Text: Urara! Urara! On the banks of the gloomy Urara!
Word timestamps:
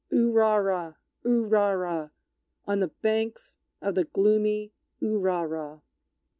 Urara! 0.11 0.95
Urara! 1.23 2.09
On 2.65 2.79
the 2.79 2.87
banks 2.87 3.57
of 3.83 3.93
the 3.93 4.05
gloomy 4.05 4.73
Urara! 4.99 5.83